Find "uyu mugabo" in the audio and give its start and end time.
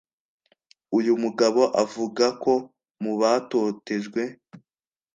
0.97-1.61